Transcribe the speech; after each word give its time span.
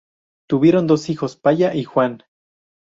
Tuvieron 0.49 0.87
dos 0.87 1.11
hijos, 1.11 1.35
Palla 1.37 1.75
y 1.75 1.83
Juan. 1.83 2.23